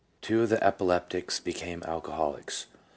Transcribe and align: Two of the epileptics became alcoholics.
Two 0.19 0.41
of 0.41 0.49
the 0.49 0.63
epileptics 0.63 1.39
became 1.39 1.83
alcoholics. 1.83 2.65